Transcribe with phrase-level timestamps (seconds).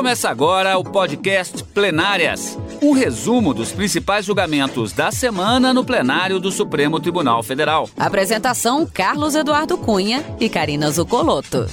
[0.00, 6.50] Começa agora o podcast Plenárias um resumo dos principais julgamentos da semana no plenário do
[6.50, 7.86] Supremo Tribunal Federal.
[7.98, 11.66] Apresentação: Carlos Eduardo Cunha e Karina Zucolotto.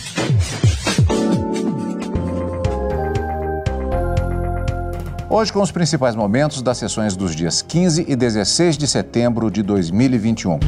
[5.30, 9.64] Hoje, com os principais momentos das sessões dos dias 15 e 16 de setembro de
[9.64, 10.60] 2021.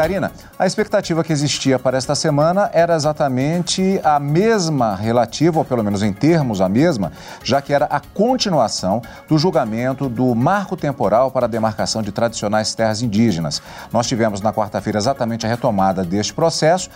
[0.00, 5.84] Karina, a expectativa que existia para esta semana era exatamente a mesma relativa, ou pelo
[5.84, 7.12] menos em termos a mesma,
[7.44, 12.74] já que era a continuação do julgamento do marco temporal para a demarcação de tradicionais
[12.74, 13.60] terras indígenas.
[13.92, 16.88] Nós tivemos na quarta-feira exatamente a retomada deste processo.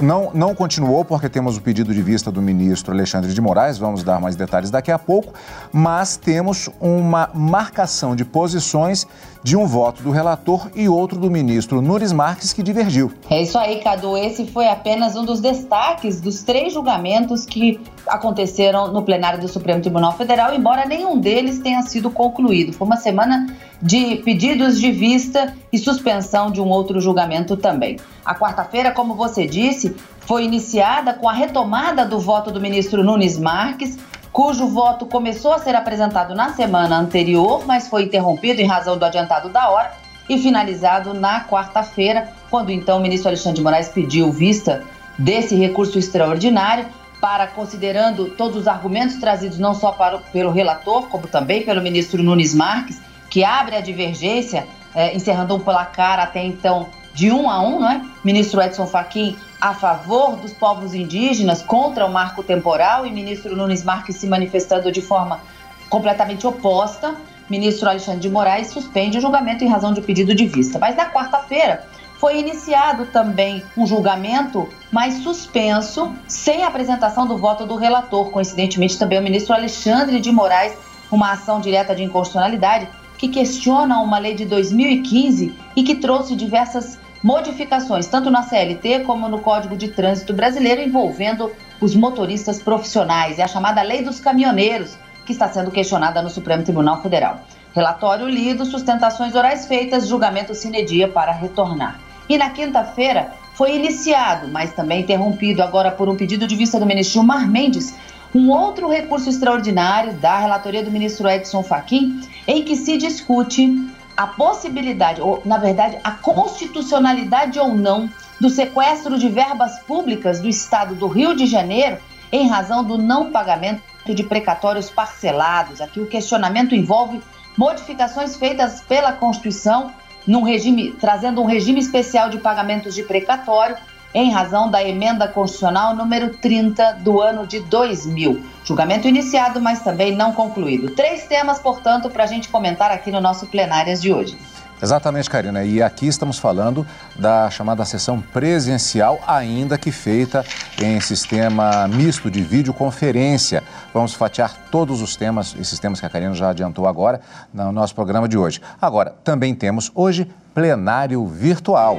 [0.00, 4.02] Não, não continuou porque temos o pedido de vista do ministro Alexandre de Moraes, vamos
[4.02, 5.32] dar mais detalhes daqui a pouco,
[5.72, 9.06] mas temos uma marcação de posições
[9.42, 13.12] de um voto do relator e outro do ministro Nunes Marques que divergiu.
[13.30, 14.16] É isso aí, Cadu.
[14.16, 19.80] Esse foi apenas um dos destaques dos três julgamentos que aconteceram no plenário do Supremo
[19.80, 22.72] Tribunal Federal, embora nenhum deles tenha sido concluído.
[22.72, 23.46] Foi uma semana
[23.80, 27.98] de pedidos de vista e suspensão de um outro julgamento também.
[28.24, 33.38] A quarta-feira, como você disse, foi iniciada com a retomada do voto do ministro Nunes
[33.38, 33.98] Marques,
[34.32, 39.04] cujo voto começou a ser apresentado na semana anterior, mas foi interrompido em razão do
[39.04, 39.92] adiantado da hora
[40.28, 44.82] e finalizado na quarta-feira, quando então o ministro Alexandre de Moraes pediu vista
[45.18, 46.86] desse recurso extraordinário
[47.20, 52.22] para, considerando todos os argumentos trazidos não só para, pelo relator, como também pelo ministro
[52.22, 57.60] Nunes Marques, que abre a divergência, é, encerrando um placar até então de um a
[57.60, 58.02] um, não é?
[58.24, 63.82] Ministro Edson Fachin a favor dos povos indígenas contra o marco temporal e ministro Nunes
[63.82, 65.40] Marques se manifestando de forma
[65.88, 67.14] completamente oposta.
[67.48, 70.78] Ministro Alexandre de Moraes suspende o julgamento em razão de pedido de vista.
[70.78, 71.86] Mas na quarta-feira
[72.24, 78.30] foi iniciado também um julgamento, mas suspenso, sem apresentação do voto do relator.
[78.30, 80.72] Coincidentemente, também o ministro Alexandre de Moraes,
[81.12, 86.98] uma ação direta de inconstitucionalidade que questiona uma lei de 2015 e que trouxe diversas
[87.22, 93.38] modificações, tanto na CLT como no Código de Trânsito Brasileiro, envolvendo os motoristas profissionais.
[93.38, 94.96] É a chamada Lei dos Caminhoneiros,
[95.26, 97.40] que está sendo questionada no Supremo Tribunal Federal.
[97.74, 102.00] Relatório lido, sustentações orais feitas, julgamento sine dia para retornar.
[102.28, 106.86] E na quinta-feira foi iniciado, mas também interrompido agora por um pedido de vista do
[106.86, 107.94] ministro Gilmar Mendes,
[108.34, 114.26] um outro recurso extraordinário da relatoria do ministro Edson Fachin, em que se discute a
[114.26, 120.94] possibilidade, ou na verdade, a constitucionalidade ou não do sequestro de verbas públicas do estado
[120.94, 121.98] do Rio de Janeiro
[122.32, 125.80] em razão do não pagamento de precatórios parcelados.
[125.80, 127.22] Aqui o questionamento envolve
[127.56, 129.92] modificações feitas pela Constituição
[130.26, 133.76] num regime, trazendo um regime especial de pagamentos de precatório
[134.14, 138.40] em razão da emenda constitucional número 30 do ano de 2000.
[138.64, 140.90] Julgamento iniciado, mas também não concluído.
[140.90, 144.38] Três temas, portanto, para a gente comentar aqui no nosso plenárias de hoje.
[144.82, 145.64] Exatamente, Karina.
[145.64, 146.86] E aqui estamos falando
[147.16, 150.44] da chamada sessão presencial, ainda que feita
[150.82, 153.62] em sistema misto de videoconferência.
[153.92, 157.20] Vamos fatiar todos os temas, esses temas que a Karina já adiantou agora,
[157.52, 158.60] no nosso programa de hoje.
[158.80, 161.98] Agora, também temos hoje plenário virtual.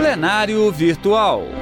[0.00, 1.59] Plenário Virtual.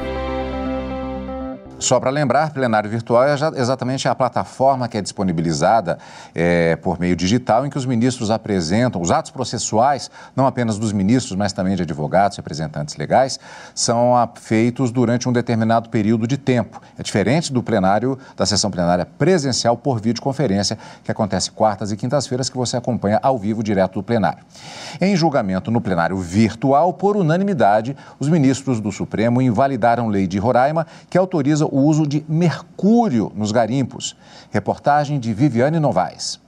[1.78, 5.98] Só para lembrar, plenário virtual é exatamente a plataforma que é disponibilizada
[6.34, 10.92] é, por meio digital em que os ministros apresentam os atos processuais, não apenas dos
[10.92, 13.38] ministros, mas também de advogados, representantes legais,
[13.76, 16.82] são feitos durante um determinado período de tempo.
[16.98, 22.50] É diferente do plenário, da sessão plenária presencial por videoconferência, que acontece quartas e quintas-feiras,
[22.50, 24.44] que você acompanha ao vivo direto do plenário.
[25.00, 30.84] Em julgamento no plenário virtual, por unanimidade, os ministros do Supremo invalidaram lei de Roraima
[31.08, 34.16] que autoriza o uso de mercúrio nos garimpos.
[34.50, 36.40] Reportagem de Viviane Novaes.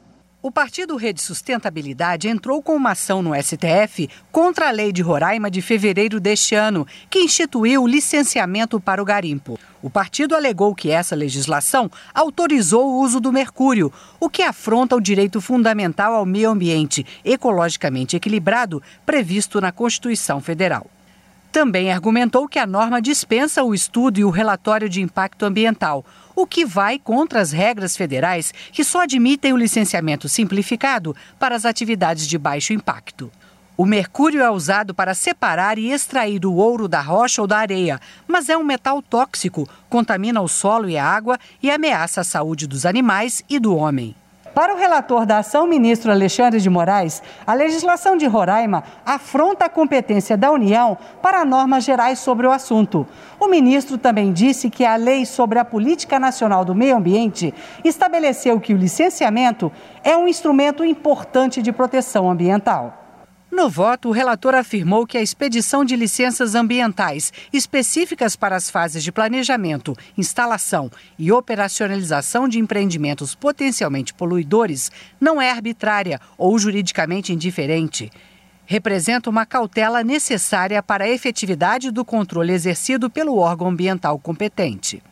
[0.42, 5.50] O partido Rede Sustentabilidade entrou com uma ação no STF contra a lei de Roraima
[5.50, 9.58] de fevereiro deste ano, que instituiu o licenciamento para o garimpo.
[9.82, 15.00] O partido alegou que essa legislação autorizou o uso do mercúrio, o que afronta o
[15.00, 20.86] direito fundamental ao meio ambiente ecologicamente equilibrado previsto na Constituição Federal.
[21.52, 26.04] Também argumentou que a norma dispensa o estudo e o relatório de impacto ambiental,
[26.34, 31.64] o que vai contra as regras federais que só admitem o licenciamento simplificado para as
[31.64, 33.32] atividades de baixo impacto.
[33.76, 37.98] O mercúrio é usado para separar e extrair o ouro da rocha ou da areia,
[38.28, 42.66] mas é um metal tóxico, contamina o solo e a água e ameaça a saúde
[42.66, 44.14] dos animais e do homem.
[44.54, 49.68] Para o relator da ação, ministro Alexandre de Moraes, a legislação de Roraima afronta a
[49.68, 53.06] competência da União para normas gerais sobre o assunto.
[53.38, 57.54] O ministro também disse que a lei sobre a Política Nacional do Meio Ambiente
[57.84, 59.70] estabeleceu que o licenciamento
[60.02, 62.99] é um instrumento importante de proteção ambiental.
[63.50, 69.02] No voto, o relator afirmou que a expedição de licenças ambientais específicas para as fases
[69.02, 70.88] de planejamento, instalação
[71.18, 78.08] e operacionalização de empreendimentos potencialmente poluidores não é arbitrária ou juridicamente indiferente.
[78.64, 85.02] Representa uma cautela necessária para a efetividade do controle exercido pelo órgão ambiental competente.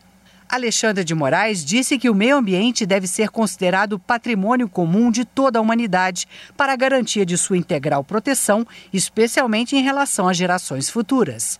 [0.49, 5.59] Alexandre de Moraes disse que o meio ambiente deve ser considerado patrimônio comum de toda
[5.59, 11.59] a humanidade para a garantia de sua integral proteção, especialmente em relação às gerações futuras.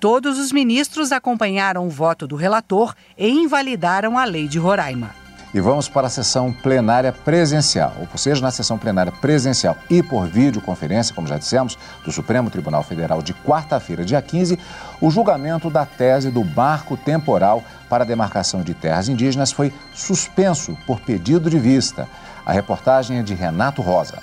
[0.00, 5.14] Todos os ministros acompanharam o voto do relator e invalidaram a lei de Roraima.
[5.52, 10.28] E vamos para a sessão plenária presencial, ou seja, na sessão plenária presencial e por
[10.28, 14.56] videoconferência, como já dissemos, do Supremo Tribunal Federal de quarta-feira, dia 15,
[15.00, 20.78] o julgamento da tese do marco temporal para a demarcação de terras indígenas foi suspenso
[20.86, 22.08] por pedido de vista.
[22.46, 24.22] A reportagem é de Renato Rosa.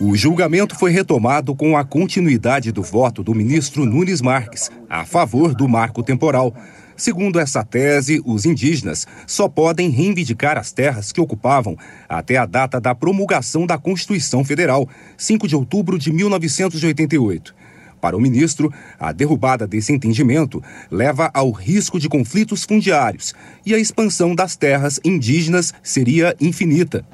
[0.00, 5.52] O julgamento foi retomado com a continuidade do voto do ministro Nunes Marques a favor
[5.52, 6.54] do marco temporal.
[6.96, 11.76] Segundo essa tese, os indígenas só podem reivindicar as terras que ocupavam
[12.08, 17.54] até a data da promulgação da Constituição Federal, 5 de outubro de 1988.
[18.00, 23.34] Para o ministro, a derrubada desse entendimento leva ao risco de conflitos fundiários
[23.66, 27.04] e a expansão das terras indígenas seria infinita.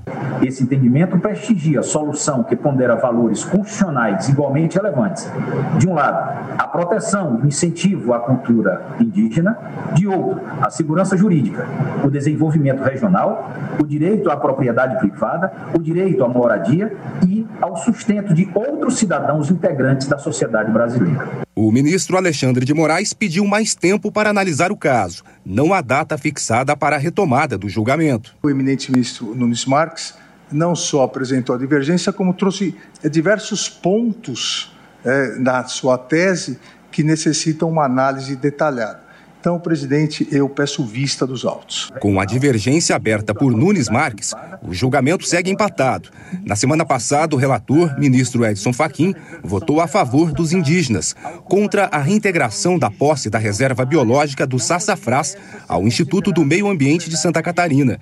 [0.43, 5.31] Esse entendimento prestigia a solução que pondera valores constitucionais igualmente relevantes.
[5.79, 9.57] De um lado, a proteção e incentivo à cultura indígena,
[9.95, 11.67] de outro, a segurança jurídica,
[12.05, 16.95] o desenvolvimento regional, o direito à propriedade privada, o direito à moradia
[17.27, 21.45] e ao sustento de outros cidadãos integrantes da sociedade brasileira.
[21.55, 25.23] O ministro Alexandre de Moraes pediu mais tempo para analisar o caso.
[25.47, 28.35] Não há data fixada para a retomada do julgamento.
[28.43, 30.15] O eminente ministro Nunes Marques
[30.51, 36.59] não só apresentou a divergência, como trouxe é, diversos pontos é, na sua tese
[36.91, 39.04] que necessitam uma análise detalhada.
[39.45, 41.93] Então, presidente, eu peço vista dos autos.
[42.01, 44.33] Com a divergência aberta por Nunes Marques,
[44.63, 46.09] o julgamento segue empatado.
[46.47, 51.15] Na semana passada, o relator, ministro Edson Fachin, votou a favor dos indígenas,
[51.45, 55.37] contra a reintegração da posse da reserva biológica do Sassafrás
[55.69, 58.01] ao Instituto do Meio Ambiente de Santa Catarina.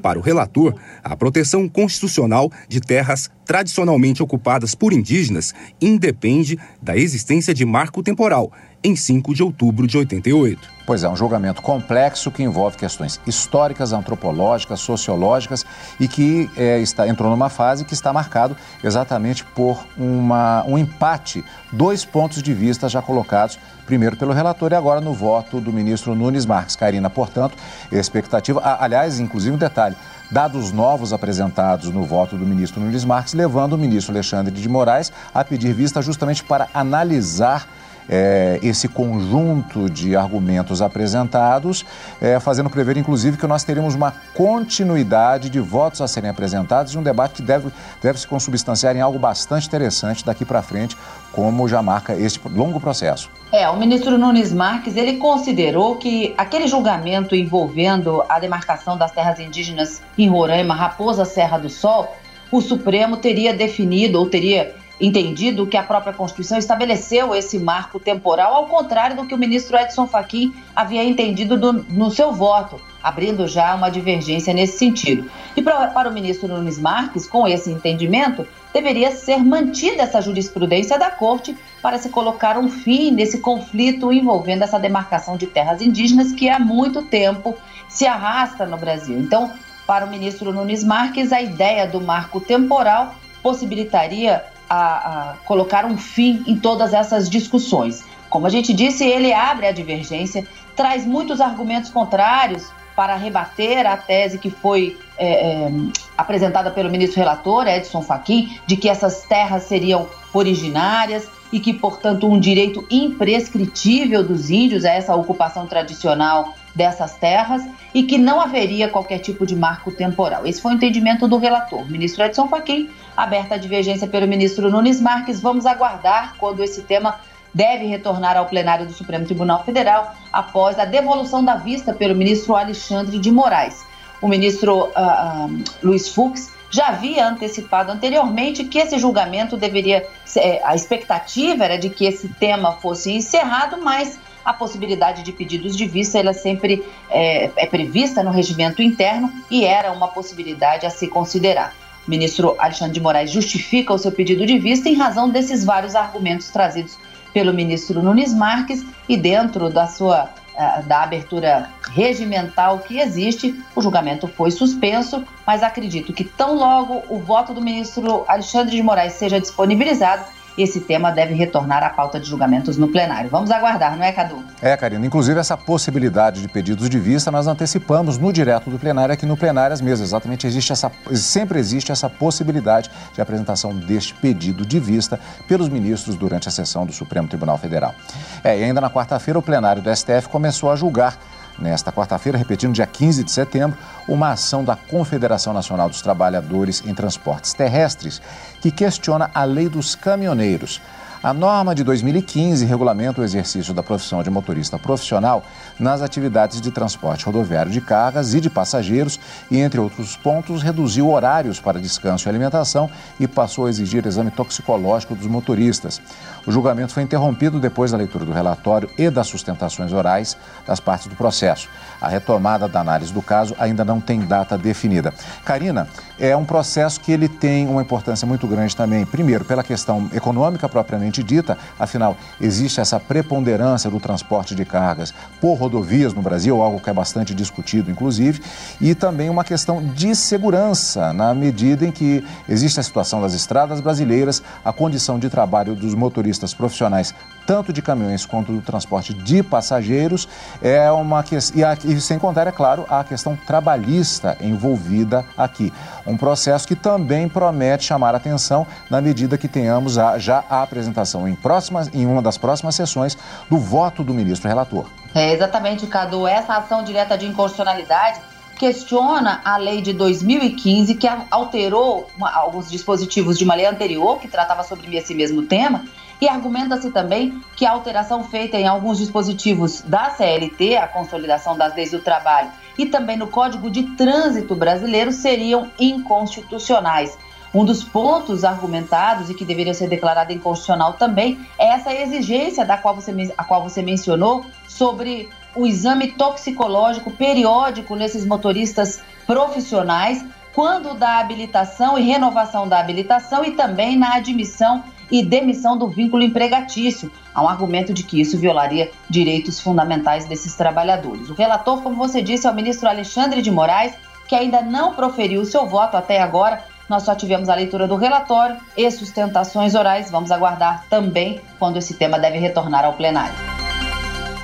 [0.00, 7.52] Para o relator, a proteção constitucional de terras tradicionalmente ocupadas por indígenas independe da existência
[7.52, 8.52] de marco temporal
[8.84, 10.74] em 5 de outubro de 88.
[10.86, 15.64] Pois é, um julgamento complexo que envolve questões históricas, antropológicas, sociológicas
[15.98, 21.42] e que é, está, entrou numa fase que está marcado exatamente por uma, um empate,
[21.72, 26.14] dois pontos de vista já colocados, primeiro pelo relator e agora no voto do ministro
[26.14, 26.76] Nunes Marques.
[26.76, 27.56] Karina, portanto,
[27.90, 28.60] expectativa.
[28.78, 29.96] aliás, inclusive um detalhe:
[30.30, 35.10] dados novos apresentados no voto do ministro Nunes Marques, levando o ministro Alexandre de Moraes
[35.32, 37.66] a pedir vista justamente para analisar
[38.08, 41.84] é, esse conjunto de argumentos apresentados,
[42.20, 46.98] é, fazendo prever, inclusive, que nós teremos uma continuidade de votos a serem apresentados e
[46.98, 47.68] um debate que deve,
[48.02, 50.96] deve se consubstanciar em algo bastante interessante daqui para frente,
[51.32, 53.30] como já marca este longo processo.
[53.52, 59.38] É, o ministro Nunes Marques, ele considerou que aquele julgamento envolvendo a demarcação das terras
[59.38, 62.14] indígenas em Roraima, Raposa Serra do Sol,
[62.50, 68.54] o Supremo teria definido ou teria entendido que a própria Constituição estabeleceu esse marco temporal,
[68.54, 73.46] ao contrário do que o ministro Edson Fachin havia entendido do, no seu voto, abrindo
[73.48, 75.28] já uma divergência nesse sentido.
[75.56, 80.98] E para, para o ministro Nunes Marques, com esse entendimento, deveria ser mantida essa jurisprudência
[80.98, 86.32] da Corte para se colocar um fim nesse conflito envolvendo essa demarcação de terras indígenas
[86.32, 87.56] que há muito tempo
[87.88, 89.18] se arrasta no Brasil.
[89.18, 89.52] Então,
[89.86, 94.42] para o ministro Nunes Marques, a ideia do marco temporal possibilitaria
[94.74, 98.04] a, a colocar um fim em todas essas discussões.
[98.28, 103.96] Como a gente disse, ele abre a divergência, traz muitos argumentos contrários para rebater a
[103.96, 105.72] tese que foi é, é,
[106.16, 112.28] apresentada pelo ministro relator, Edson Fachin, de que essas terras seriam originárias e que, portanto,
[112.28, 117.62] um direito imprescritível dos índios a essa ocupação tradicional dessas terras
[117.92, 120.44] e que não haveria qualquer tipo de marco temporal.
[120.44, 125.00] Esse foi o entendimento do relator, ministro Edson Fachin, aberta a divergência pelo ministro Nunes
[125.00, 125.40] Marques.
[125.40, 127.18] Vamos aguardar quando esse tema
[127.52, 132.56] deve retornar ao plenário do Supremo Tribunal Federal após a devolução da vista pelo ministro
[132.56, 133.84] Alexandre de Moraes.
[134.20, 140.04] o ministro uh, Luiz Fux já havia antecipado anteriormente que esse julgamento deveria.
[140.24, 145.76] Ser, a expectativa era de que esse tema fosse encerrado, mas a possibilidade de pedidos
[145.76, 150.90] de vista ela sempre é, é prevista no regimento interno e era uma possibilidade a
[150.90, 151.83] se considerar.
[152.06, 156.48] Ministro Alexandre de Moraes justifica o seu pedido de vista em razão desses vários argumentos
[156.48, 156.98] trazidos
[157.32, 163.82] pelo ministro Nunes Marques e dentro da sua eh, da abertura regimental que existe, o
[163.82, 169.14] julgamento foi suspenso, mas acredito que tão logo o voto do ministro Alexandre de Moraes
[169.14, 170.24] seja disponibilizado,
[170.62, 173.28] esse tema deve retornar à pauta de julgamentos no plenário.
[173.30, 174.42] Vamos aguardar, não é, Cadu?
[174.62, 175.04] É, Karina.
[175.04, 179.36] Inclusive, essa possibilidade de pedidos de vista nós antecipamos no direto do plenário, aqui no
[179.36, 180.04] Plenárias mesmo.
[180.04, 185.18] Exatamente, existe essa, sempre existe essa possibilidade de apresentação deste pedido de vista
[185.48, 187.94] pelos ministros durante a sessão do Supremo Tribunal Federal.
[188.42, 191.18] É, e ainda na quarta-feira, o plenário do STF começou a julgar
[191.58, 196.94] nesta quarta-feira, repetindo dia 15 de setembro, uma ação da Confederação Nacional dos Trabalhadores em
[196.94, 198.20] Transportes Terrestres
[198.60, 200.80] que questiona a lei dos caminhoneiros.
[201.24, 205.42] A norma de 2015 regulamenta o exercício da profissão de motorista profissional
[205.80, 209.18] nas atividades de transporte rodoviário de cargas e de passageiros
[209.50, 214.30] e, entre outros pontos, reduziu horários para descanso e alimentação e passou a exigir exame
[214.30, 215.98] toxicológico dos motoristas.
[216.46, 220.36] O julgamento foi interrompido depois da leitura do relatório e das sustentações orais
[220.66, 221.68] das partes do processo.
[222.00, 225.12] A retomada da análise do caso ainda não tem data definida.
[225.44, 230.08] Karina, é um processo que ele tem uma importância muito grande também, primeiro, pela questão
[230.12, 236.60] econômica propriamente dita, afinal, existe essa preponderância do transporte de cargas por rodovias no Brasil,
[236.60, 238.42] algo que é bastante discutido, inclusive,
[238.80, 243.80] e também uma questão de segurança, na medida em que existe a situação das estradas
[243.80, 247.14] brasileiras, a condição de trabalho dos motoristas motoristas profissionais,
[247.46, 250.28] tanto de caminhões quanto do transporte de passageiros,
[250.62, 251.56] é uma questão.
[251.84, 255.72] E, sem contar, é claro, a questão trabalhista envolvida aqui.
[256.06, 261.28] Um processo que também promete chamar atenção na medida que tenhamos a, já a apresentação
[261.28, 263.16] em, próximas, em uma das próximas sessões
[263.48, 264.86] do voto do ministro relator.
[265.14, 266.26] É exatamente, Cadu.
[266.26, 268.20] Essa ação direta de inconstitucionalidade
[268.58, 274.28] questiona a lei de 2015 que alterou uma, alguns dispositivos de uma lei anterior que
[274.28, 275.84] tratava sobre esse mesmo tema
[276.20, 281.74] e argumenta-se também que a alteração feita em alguns dispositivos da CLT, a consolidação das
[281.74, 287.16] leis do trabalho, e também no Código de Trânsito Brasileiro seriam inconstitucionais.
[287.54, 292.76] Um dos pontos argumentados e que deveria ser declarado inconstitucional também é essa exigência da
[292.76, 300.94] qual você, a qual você mencionou sobre o exame toxicológico periódico nesses motoristas profissionais, quando
[300.94, 307.10] da habilitação e renovação da habilitação e também na admissão e demissão do vínculo empregatício.
[307.34, 311.30] Há um argumento de que isso violaria direitos fundamentais desses trabalhadores.
[311.30, 313.94] O relator, como você disse, é o ministro Alexandre de Moraes,
[314.28, 316.62] que ainda não proferiu seu voto até agora.
[316.88, 320.10] Nós só tivemos a leitura do relatório e sustentações orais.
[320.10, 323.34] Vamos aguardar também quando esse tema deve retornar ao plenário.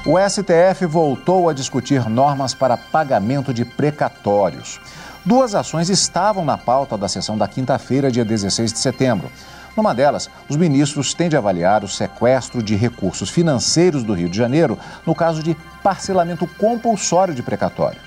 [0.07, 4.81] O STF voltou a discutir normas para pagamento de precatórios.
[5.23, 9.31] Duas ações estavam na pauta da sessão da quinta-feira, dia 16 de setembro.
[9.77, 14.37] Numa delas, os ministros têm de avaliar o sequestro de recursos financeiros do Rio de
[14.37, 18.00] Janeiro no caso de parcelamento compulsório de precatório.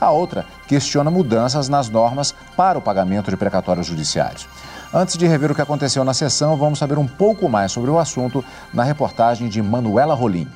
[0.00, 4.48] A outra questiona mudanças nas normas para o pagamento de precatórios judiciários.
[4.94, 7.98] Antes de rever o que aconteceu na sessão, vamos saber um pouco mais sobre o
[7.98, 10.48] assunto na reportagem de Manuela Rolim.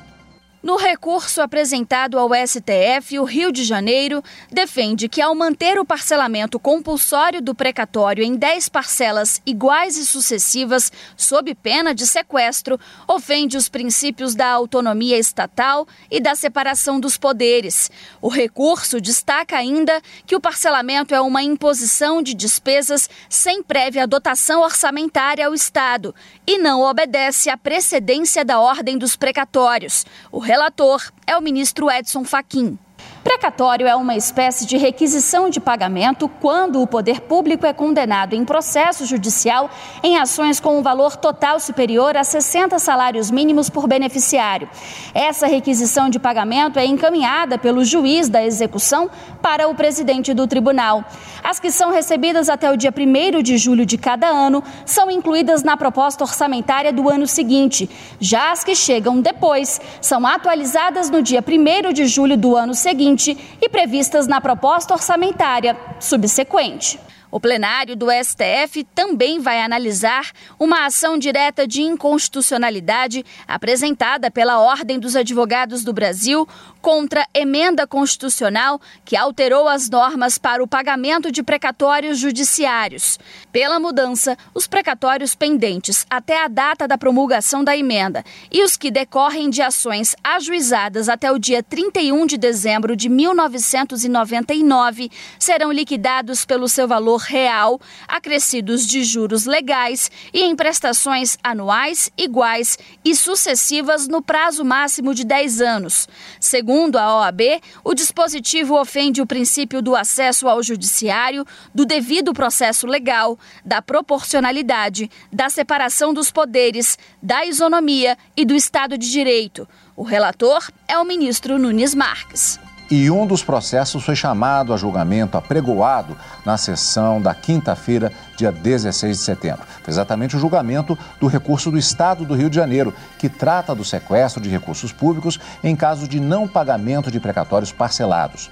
[0.63, 6.57] No recurso apresentado ao STF, o Rio de Janeiro defende que, ao manter o parcelamento
[6.57, 13.67] compulsório do precatório em 10 parcelas iguais e sucessivas, sob pena de sequestro, ofende os
[13.67, 17.91] princípios da autonomia estatal e da separação dos poderes.
[18.21, 24.61] O recurso destaca ainda que o parcelamento é uma imposição de despesas sem prévia dotação
[24.61, 26.15] orçamentária ao Estado
[26.47, 30.05] e não obedece à precedência da ordem dos precatórios.
[30.31, 32.77] O relator é o ministro Edson Fachin.
[33.23, 38.43] Precatório é uma espécie de requisição de pagamento quando o poder público é condenado em
[38.43, 39.69] processo judicial
[40.03, 44.67] em ações com um valor total superior a 60 salários mínimos por beneficiário.
[45.13, 49.09] Essa requisição de pagamento é encaminhada pelo juiz da execução
[49.41, 51.05] para o presidente do tribunal.
[51.41, 55.63] As que são recebidas até o dia 1 de julho de cada ano são incluídas
[55.63, 57.89] na proposta orçamentária do ano seguinte.
[58.19, 63.12] Já as que chegam depois são atualizadas no dia 1 de julho do ano seguinte
[63.61, 66.99] e previstas na proposta orçamentária subsequente.
[67.33, 74.99] O plenário do STF também vai analisar uma ação direta de inconstitucionalidade apresentada pela Ordem
[74.99, 76.47] dos Advogados do Brasil
[76.79, 83.17] contra emenda constitucional que alterou as normas para o pagamento de precatórios judiciários.
[83.51, 88.91] Pela mudança, os precatórios pendentes até a data da promulgação da emenda e os que
[88.91, 95.09] decorrem de ações ajuizadas até o dia 31 de dezembro de 1999
[95.39, 102.77] serão liquidados pelo seu valor real, acrescidos de juros legais e em prestações anuais iguais
[103.03, 106.07] e sucessivas no prazo máximo de 10 anos.
[106.39, 112.85] Segundo a OAB, o dispositivo ofende o princípio do acesso ao judiciário, do devido processo
[112.85, 119.67] legal, da proporcionalidade, da separação dos poderes, da isonomia e do Estado de Direito.
[119.95, 122.62] O relator é o ministro Nunes Marques
[122.93, 129.17] e um dos processos foi chamado a julgamento apregoado na sessão da quinta-feira, dia 16
[129.17, 129.65] de setembro.
[129.81, 133.83] Foi exatamente o julgamento do recurso do Estado do Rio de Janeiro, que trata do
[133.83, 138.51] sequestro de recursos públicos em caso de não pagamento de precatórios parcelados.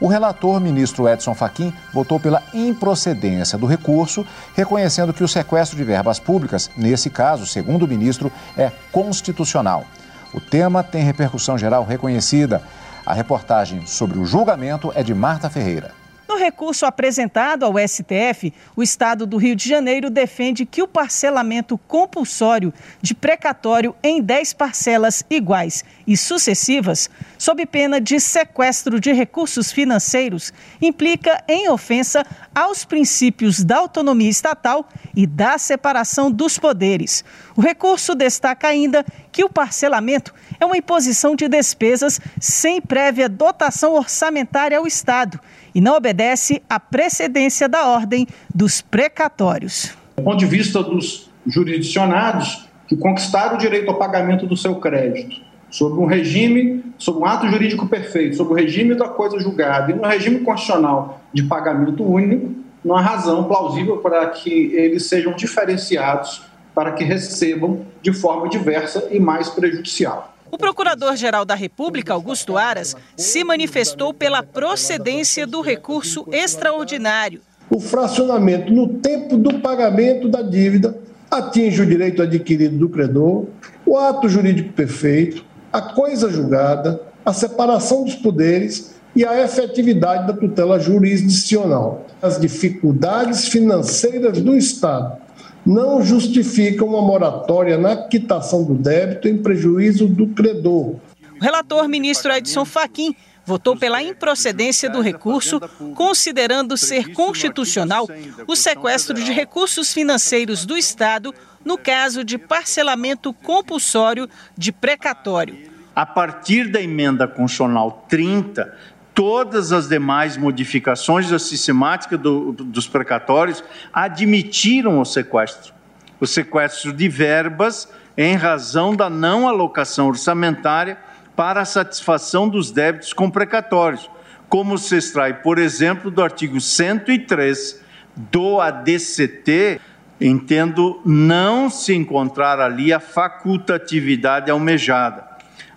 [0.00, 5.82] O relator, ministro Edson Fachin, votou pela improcedência do recurso, reconhecendo que o sequestro de
[5.82, 9.84] verbas públicas, nesse caso, segundo o ministro, é constitucional.
[10.32, 12.60] O tema tem repercussão geral reconhecida.
[13.06, 15.92] A reportagem sobre o julgamento é de Marta Ferreira.
[16.26, 21.76] No recurso apresentado ao STF, o Estado do Rio de Janeiro defende que o parcelamento
[21.76, 27.08] compulsório de precatório em 10 parcelas iguais e sucessivas,
[27.38, 34.88] sob pena de sequestro de recursos financeiros, implica em ofensa aos princípios da autonomia estatal
[35.14, 37.24] e da separação dos poderes.
[37.56, 43.94] O recurso destaca ainda que o parcelamento é uma imposição de despesas sem prévia dotação
[43.94, 45.40] orçamentária ao Estado
[45.74, 49.96] e não obedece à precedência da ordem dos precatórios.
[50.16, 55.40] Do ponto de vista dos jurisdicionados que conquistaram o direito ao pagamento do seu crédito,
[55.74, 59.94] sob um regime, sob um ato jurídico perfeito, sob o regime da coisa julgada e
[59.96, 62.54] no regime constitucional de pagamento único,
[62.84, 69.08] não há razão plausível para que eles sejam diferenciados para que recebam de forma diversa
[69.10, 70.32] e mais prejudicial.
[70.48, 77.40] O Procurador-Geral da República, Augusto Aras, se manifestou pela procedência do recurso extraordinário.
[77.68, 80.96] O fracionamento no tempo do pagamento da dívida
[81.28, 83.46] atinge o direito adquirido do credor,
[83.84, 90.32] o ato jurídico perfeito, a coisa julgada, a separação dos poderes e a efetividade da
[90.32, 92.06] tutela jurisdicional.
[92.22, 95.18] As dificuldades financeiras do Estado
[95.66, 100.94] não justificam uma moratória na quitação do débito em prejuízo do credor.
[101.40, 105.60] O relator ministro Edson Fachin votou pela improcedência do recurso,
[105.94, 108.08] considerando ser constitucional
[108.46, 115.72] o sequestro de recursos financeiros do Estado no caso de parcelamento compulsório de precatório.
[115.94, 118.76] A partir da emenda constitucional 30,
[119.14, 125.72] todas as demais modificações da sistemática do, dos precatórios admitiram o sequestro.
[126.20, 130.98] O sequestro de verbas em razão da não alocação orçamentária
[131.36, 134.10] para a satisfação dos débitos com precatórios,
[134.48, 137.82] como se extrai, por exemplo, do artigo 103
[138.16, 139.80] do ADCT,
[140.20, 145.34] entendo não se encontrar ali a facultatividade almejada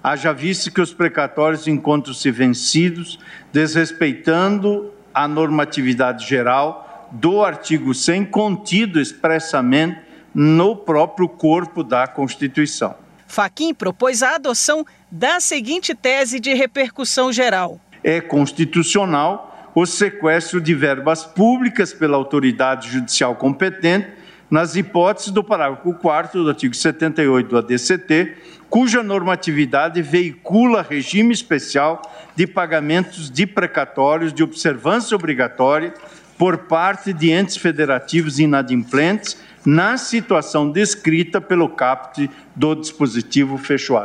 [0.07, 3.19] haja visto que os precatórios encontram-se vencidos,
[3.51, 9.99] desrespeitando a normatividade geral do artigo 100, contido expressamente
[10.33, 12.95] no próprio corpo da Constituição.
[13.27, 20.73] Faquim propôs a adoção da seguinte tese de repercussão geral: É constitucional o sequestro de
[20.73, 24.07] verbas públicas pela autoridade judicial competente,
[24.49, 28.35] nas hipóteses do parágrafo 4 do artigo 78 do ADCT,
[28.69, 32.01] cuja normatividade veicula regime especial
[32.35, 35.93] de pagamentos de precatórios de observância obrigatória
[36.37, 43.95] por parte de entes federativos inadimplentes na situação descrita pelo caput do dispositivo fecho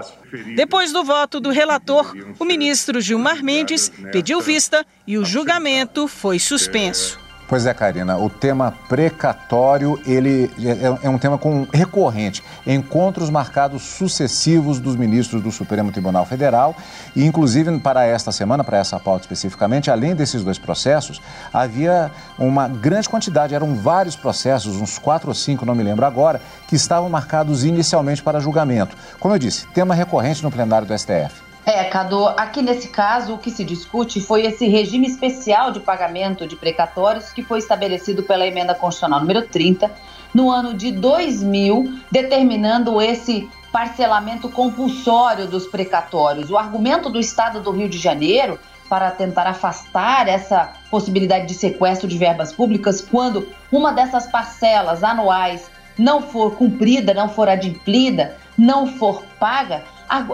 [0.56, 6.40] Depois do voto do relator, o ministro Gilmar Mendes pediu vista e o julgamento foi
[6.40, 7.21] suspenso.
[7.52, 12.42] Pois é, Karina, o tema precatório, ele é, é, um tema com, recorrente.
[12.66, 16.74] Encontros marcados sucessivos dos ministros do Supremo Tribunal Federal
[17.14, 21.20] e, inclusive, para esta semana, para essa pauta especificamente, além desses dois processos,
[21.52, 26.40] havia uma grande quantidade, eram vários processos, uns quatro ou cinco, não me lembro agora,
[26.66, 28.96] que estavam marcados inicialmente para julgamento.
[29.20, 31.51] Como eu disse, tema recorrente no plenário do STF.
[31.64, 36.44] É, Cadu, aqui nesse caso o que se discute foi esse regime especial de pagamento
[36.44, 39.88] de precatórios que foi estabelecido pela emenda constitucional número 30
[40.34, 46.50] no ano de 2000, determinando esse parcelamento compulsório dos precatórios.
[46.50, 52.08] O argumento do Estado do Rio de Janeiro para tentar afastar essa possibilidade de sequestro
[52.08, 58.86] de verbas públicas quando uma dessas parcelas anuais não for cumprida, não for adimplida, não
[58.86, 59.82] for paga,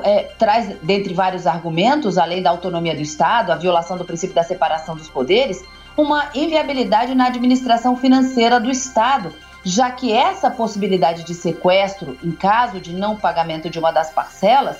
[0.04, 4.42] é, traz, dentre vários argumentos, além da autonomia do Estado, a violação do princípio da
[4.42, 5.64] separação dos poderes,
[5.96, 9.32] uma inviabilidade na administração financeira do Estado,
[9.64, 14.76] já que essa possibilidade de sequestro, em caso de não pagamento de uma das parcelas,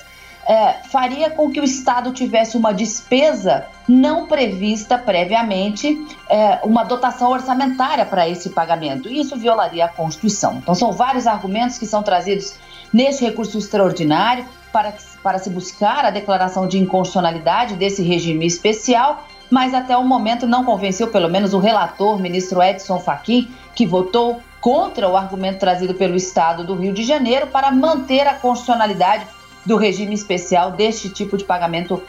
[0.49, 7.29] é, faria com que o Estado tivesse uma despesa não prevista previamente, é, uma dotação
[7.29, 9.07] orçamentária para esse pagamento.
[9.07, 10.55] E isso violaria a Constituição.
[10.55, 12.55] Então, são vários argumentos que são trazidos
[12.91, 19.75] neste recurso extraordinário para, para se buscar a declaração de inconstitucionalidade desse regime especial, mas
[19.75, 25.07] até o momento não convenceu, pelo menos o relator, ministro Edson Fachin, que votou contra
[25.07, 29.25] o argumento trazido pelo Estado do Rio de Janeiro para manter a constitucionalidade
[29.65, 32.01] do regime especial deste tipo de pagamento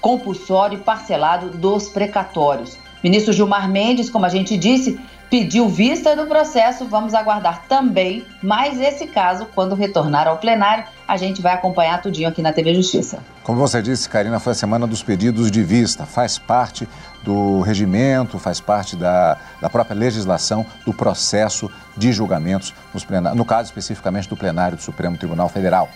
[0.00, 2.76] compulsório e parcelado dos precatórios.
[3.02, 4.98] Ministro Gilmar Mendes, como a gente disse,
[5.30, 6.86] pediu vista do processo.
[6.86, 10.84] Vamos aguardar também mais esse caso quando retornar ao plenário.
[11.06, 13.18] A gente vai acompanhar tudinho aqui na TV Justiça.
[13.42, 16.06] Como você disse, Karina, foi a semana dos pedidos de vista.
[16.06, 16.88] Faz parte
[17.22, 22.72] do regimento, faz parte da, da própria legislação do processo de julgamentos,
[23.34, 25.88] no caso especificamente do plenário do Supremo Tribunal Federal.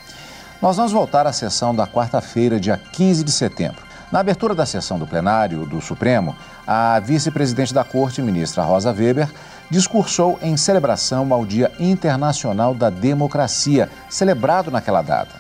[0.60, 3.80] Nós vamos voltar à sessão da quarta-feira, dia 15 de setembro.
[4.10, 6.34] Na abertura da sessão do plenário do Supremo,
[6.66, 9.30] a vice-presidente da Corte, ministra Rosa Weber,
[9.70, 15.36] discursou em celebração ao Dia Internacional da Democracia, celebrado naquela data.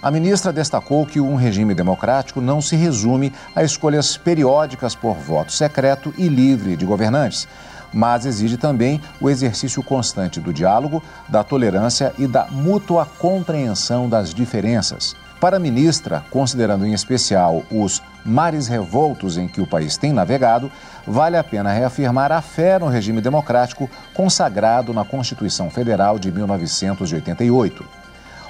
[0.00, 5.50] A ministra destacou que um regime democrático não se resume a escolhas periódicas por voto
[5.50, 7.48] secreto e livre de governantes,
[7.94, 14.34] mas exige também o exercício constante do diálogo, da tolerância e da mútua compreensão das
[14.34, 15.14] diferenças.
[15.40, 20.72] Para a ministra, considerando em especial os mares revoltos em que o país tem navegado,
[21.06, 27.84] vale a pena reafirmar a fé no regime democrático consagrado na Constituição Federal de 1988.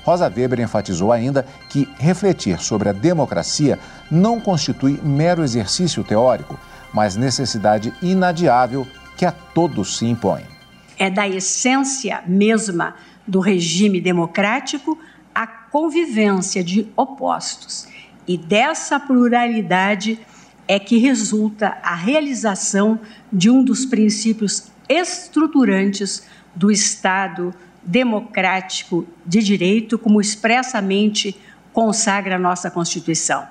[0.04, 3.78] Rosa Weber enfatizou ainda que refletir sobre a democracia
[4.10, 6.60] não constitui mero exercício teórico,
[6.92, 10.42] mas necessidade inadiável que a todos se impõe.
[10.98, 12.94] É da essência mesma
[13.26, 14.98] do regime democrático
[15.34, 17.88] a convivência de opostos.
[18.26, 20.18] E dessa pluralidade
[20.66, 22.98] é que resulta a realização
[23.32, 31.36] de um dos princípios estruturantes do Estado democrático de direito, como expressamente
[31.72, 33.46] consagra a nossa Constituição.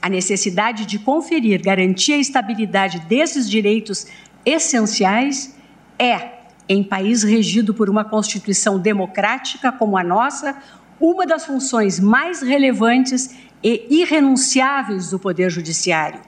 [0.00, 4.06] A necessidade de conferir garantia e estabilidade desses direitos
[4.48, 5.54] essenciais
[5.98, 10.56] é, em país regido por uma Constituição democrática como a nossa,
[11.00, 16.20] uma das funções mais relevantes e irrenunciáveis do Poder Judiciário,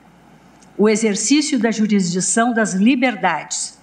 [0.77, 3.79] o exercício da jurisdição das liberdades.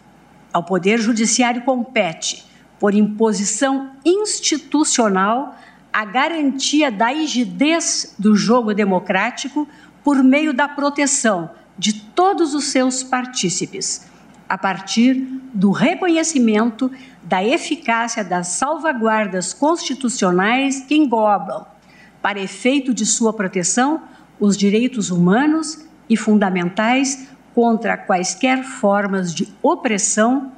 [0.53, 2.45] Ao Poder Judiciário compete,
[2.79, 5.55] por imposição institucional,
[5.91, 9.67] a garantia da rigidez do jogo democrático
[10.03, 14.07] por meio da proteção de todos os seus partícipes,
[14.47, 15.15] a partir
[15.53, 16.91] do reconhecimento
[17.23, 21.65] da eficácia das salvaguardas constitucionais que englobam,
[22.21, 24.01] para efeito de sua proteção,
[24.39, 30.51] os direitos humanos e fundamentais contra quaisquer formas de opressão,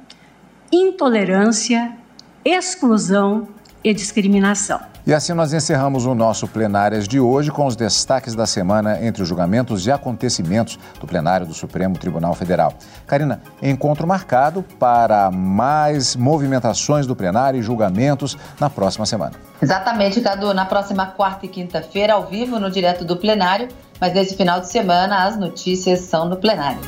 [0.70, 1.96] intolerância,
[2.44, 3.48] exclusão
[3.82, 4.80] e discriminação.
[5.06, 9.22] E assim nós encerramos o nosso Plenárias de hoje com os destaques da semana entre
[9.22, 12.74] os julgamentos e acontecimentos do plenário do Supremo Tribunal Federal.
[13.06, 19.32] Karina, encontro marcado para mais movimentações do plenário e julgamentos na próxima semana.
[19.60, 20.52] Exatamente, Cadu.
[20.52, 23.68] Na próxima quarta e quinta-feira, ao vivo, no direto do plenário,
[24.00, 26.80] mas nesse final de semana as notícias são no plenário.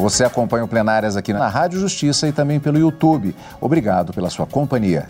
[0.00, 3.34] Você acompanha o Plenárias aqui na Rádio Justiça e também pelo YouTube.
[3.60, 5.06] Obrigado pela sua companhia.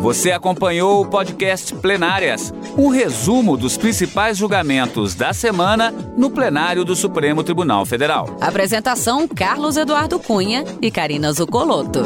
[0.00, 6.94] Você acompanhou o podcast Plenárias, um resumo dos principais julgamentos da semana no plenário do
[6.94, 8.36] Supremo Tribunal Federal.
[8.40, 12.04] Apresentação: Carlos Eduardo Cunha e Karina Zucolotto.